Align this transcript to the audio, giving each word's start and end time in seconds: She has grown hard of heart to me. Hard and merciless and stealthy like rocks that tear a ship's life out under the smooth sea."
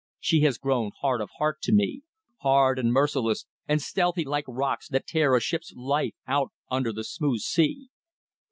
She 0.19 0.39
has 0.41 0.57
grown 0.57 0.89
hard 1.01 1.21
of 1.21 1.29
heart 1.37 1.61
to 1.61 1.71
me. 1.71 2.01
Hard 2.37 2.79
and 2.79 2.91
merciless 2.91 3.45
and 3.67 3.79
stealthy 3.79 4.25
like 4.25 4.45
rocks 4.47 4.87
that 4.87 5.05
tear 5.05 5.35
a 5.35 5.39
ship's 5.39 5.73
life 5.75 6.15
out 6.25 6.49
under 6.71 6.91
the 6.91 7.03
smooth 7.03 7.41
sea." 7.41 7.89